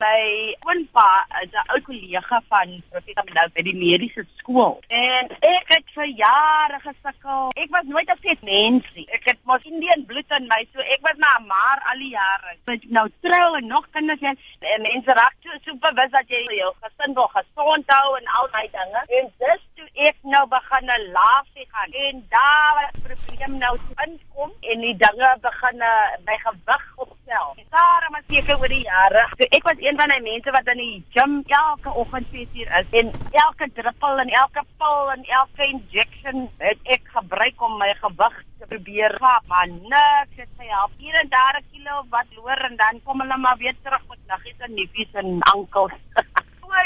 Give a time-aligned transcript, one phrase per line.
[0.00, 1.08] My oompa
[1.42, 4.80] is 'n ou kollega van Professor Mendoza by die mediese skool.
[4.88, 7.50] En ek het vir jare gesukkel.
[7.64, 9.06] Ek was nooit 'n vet mens nie.
[9.16, 12.56] Ek het mos Indian bloed in my, so ek was maar maar al die jare.
[12.64, 14.38] Ek nou trou en nog kinders en,
[14.72, 18.48] en mense raak so so bewus dat jy jou gesin wil gesond hou en al
[18.56, 19.00] daai dinge.
[19.18, 21.92] En dis toe ek nou begin 'n laaf gaan.
[21.92, 25.78] En daar was probleem nou inkom en die dinge begin
[26.24, 26.89] by gewig
[27.80, 29.22] Daar maar seker oor die jare.
[29.38, 32.96] So ek was een van die mense wat in die gym elke oggend 6uur is
[33.00, 33.12] en
[33.44, 38.68] elke druppel en elke pil en elke injection het ek gebruik om my gewig te
[38.72, 40.92] probeer slaap, maar niks het gehelp.
[40.98, 44.22] Hier en daar 'n kilo wat loor en dan kom hulle maar weer terug met
[44.26, 45.96] naggies en niefies en ankels.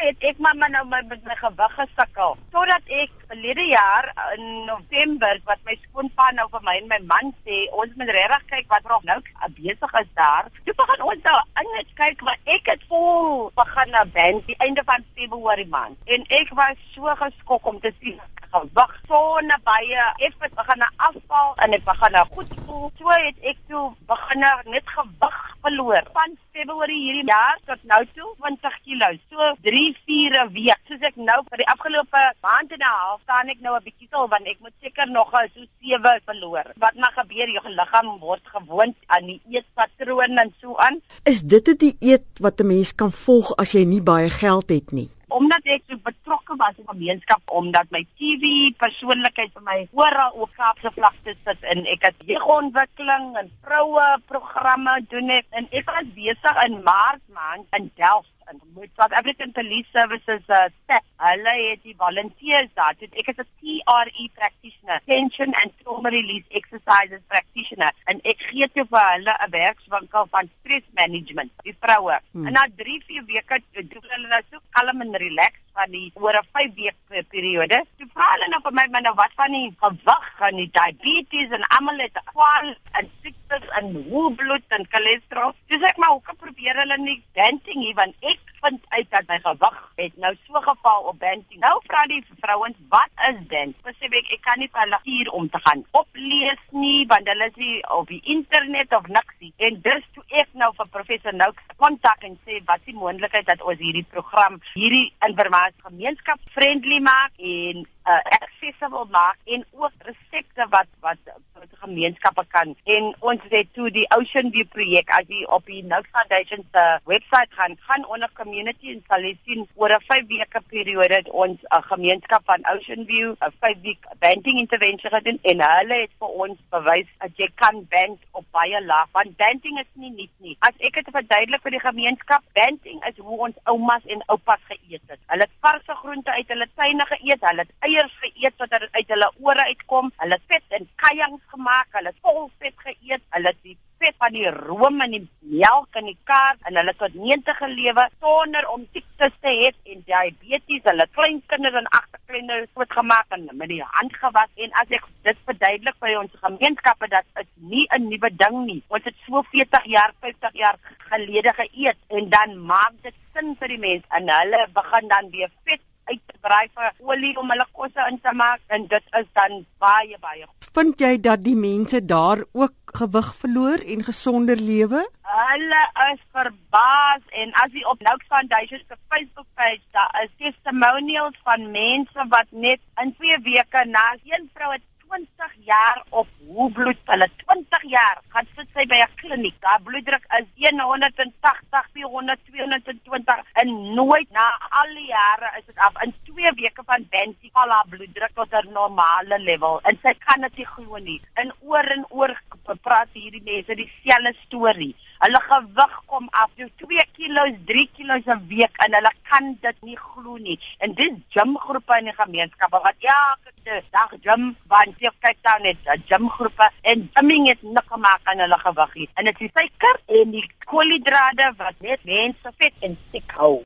[0.00, 2.36] het ek maar nou met my, gewig gesukkel.
[2.54, 7.32] Totdat ek verlede jaar in November wat my skoonpa nou vir my en my man
[7.46, 9.18] sê, ons moet regtig kyk wat nog nou
[9.56, 10.50] besig is daar.
[10.64, 11.38] Toe begin ons nou
[11.72, 15.98] net kyk wat ek het vol begin na band die einde van Februarie maand.
[16.06, 18.20] En ek was so geskok om te sien
[18.54, 22.86] gewig so na baie ek het begin na afval en ek begin na goed voel.
[22.98, 28.30] So het ek toe begin net gewig verloor van Februarie hierdie jaar tot nou toe
[28.42, 29.08] 20 kg.
[29.32, 30.80] So 3 4 'n week.
[30.88, 34.08] Soos ek nou vir die afgelope maand en 'n half staan ek nou 'n bietjie
[34.08, 36.66] stil want ek moet seker nog so 7 verloor.
[36.76, 41.00] Wat maar gebeur jou liggaam word gewoond aan die eetpatroon en so aan.
[41.24, 44.92] Is dit 'n dieet wat 'n mens kan volg as jy nie baie geld het
[44.92, 45.10] nie?
[45.38, 50.52] Omdat ek so betrokke was in gemeenskap omdat my TV persoonlikheid vir my oral ook
[50.58, 56.12] Kaapse vlakte sit en ek het jeugontwikkeling en vroue programme doen ek en ek was
[56.18, 61.54] besig in Maart maand in Delft en met South African Police Services uh, set hulle
[61.70, 62.94] het die volunteers daar.
[62.98, 68.68] Dit ek is 'n TRE practitioner tension and trauma release exercises practitioner en ek gee
[68.74, 72.46] toe vir hulle 'n werkswinkel van stress management die vroue hmm.
[72.46, 76.36] en na 3 4 weke doen hulle nou so kalm en relax van die oor
[76.38, 77.82] 'n 5 week periode.
[77.98, 81.56] Toe vra hulle nou vir my maar nou wat van die gewig en die diabetes
[81.58, 85.54] en almal het kwal en siektes en hoë bloed en cholesterol.
[85.68, 89.26] Dis ek maar hoe kan probeer hulle nie dancing hier want ek vind uit dat
[89.28, 91.60] my gewig het nou so geval op dancing.
[91.60, 93.74] Nou vra die vrouens wat is dit?
[93.82, 97.76] Spesifiek ek kan nie hulle hier om te gaan oplees nie want hulle is nie
[97.98, 99.52] op die internet of niks nie.
[99.68, 103.62] En dus toe ek nou vir professor Nouk kontak en sê wat die moontlikheid dat
[103.62, 108.20] ons hierdie program hierdie inligting as gemeenskapsvriendly maak en uh,
[108.64, 111.18] accessible maak en ook resepte wat wat
[111.54, 112.74] wat gemeenskappe kan.
[112.84, 116.84] En ons het toe die Ocean View projek as jy op die Nook Foundation se
[117.04, 121.30] webwerf gaan gaan onder community en sal jy sien oor 'n 5 weke periode het
[121.30, 126.10] ons 'n gemeenskap van Ocean View 'n 5 week banking intervention gedoen en hulle het
[126.18, 130.34] vir ons bewys dat jy kan bank op baie laag want banking is nie nuut
[130.38, 130.56] nie.
[130.60, 135.02] As ek dit verduidelik vir die gemeenskap banking is hoe ons oumas en oupas geëet
[135.06, 135.20] het.
[135.26, 139.30] Hulle het varse groente uit hulle tuine geëet hulle het eiers geëet wat uit hulle
[139.40, 140.12] ore uitkom.
[140.22, 143.22] Hulle vet en kajang gemaak, hulle vol vet geëet.
[143.36, 145.22] Hulle die vet van die room en die
[145.62, 150.02] melk in die kar en hulle tot 90 gelewe sonder om siektes te hê en
[150.08, 150.82] diabetes.
[150.88, 155.08] Hulle klein kinders en agterkinders het gemaak en met die hand gewas en as ek
[155.28, 158.82] dit verduidelik vir ons gemeenskappe dat dit nie 'n nuwe ding nie.
[158.88, 160.78] Ons het so 40 jaar, 50 jaar
[161.10, 165.50] gelede geëet en dan maak dit sin vir die mense en hulle begin dan weer
[165.64, 169.28] vet uit te braai vir olie om hulle kosse in te maak en dit is
[169.38, 170.46] dan baie baie.
[170.74, 175.02] Vind jy dat die mense daar ook gewig verloor en gesonder lewe?
[175.34, 181.38] Hulle is verbaas en as jy op Nouk Foundation se Facebook page daar is testimonials
[181.46, 186.72] van mense wat net in 2 weke na een vrou het 20 jaar op hoë
[186.74, 189.58] bloed, hulle 20 jaar gaan sit sy by 'n kliniek.
[189.62, 194.46] Haar bloeddruk is 180, 400, 220 en nooit na
[194.80, 196.02] al die jare is dit af.
[196.02, 200.40] In 2 weke van Bensie val haar bloeddruk tot 'n normale level en sy kan
[200.40, 201.20] dit nie glo nie.
[201.42, 202.34] In oor en oor
[202.82, 204.94] praat hierdie mense dieselfde storie.
[205.18, 209.82] Hulle gewig kom af, so 2 kg, 3 kg 'n week en hulle kan dit
[209.82, 210.58] nie glo nie.
[210.78, 215.92] En dis gymgroepe in die gemeenskap wat elke dag gym want jy kyk dan net
[216.08, 218.96] gymgroepe en gymming het nik gemaak aan hulle gewig.
[219.14, 223.56] En dit is suiker en die koolhidrate wat net mense vet en siek hou.